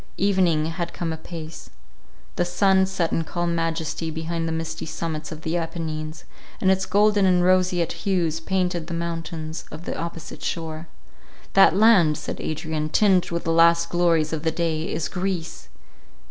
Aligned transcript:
Evening 0.17 0.65
had 0.65 0.93
come 0.95 1.13
apace. 1.13 1.69
The 2.35 2.43
sun 2.43 2.87
set 2.87 3.11
in 3.11 3.23
calm 3.23 3.53
majesty 3.53 4.09
behind 4.09 4.47
the 4.47 4.51
misty 4.51 4.87
summits 4.87 5.31
of 5.31 5.43
the 5.43 5.57
Apennines, 5.57 6.23
and 6.59 6.71
its 6.71 6.87
golden 6.87 7.27
and 7.27 7.43
roseate 7.43 7.91
hues 7.91 8.39
painted 8.39 8.87
the 8.87 8.95
mountains 8.95 9.63
of 9.69 9.85
the 9.85 9.95
opposite 9.95 10.41
shore. 10.41 10.87
"That 11.53 11.75
land," 11.75 12.17
said 12.17 12.41
Adrian, 12.41 12.89
"tinged 12.89 13.29
with 13.29 13.43
the 13.43 13.51
last 13.53 13.89
glories 13.91 14.33
of 14.33 14.41
the 14.41 14.49
day, 14.49 14.91
is 14.91 15.07
Greece." 15.07 15.69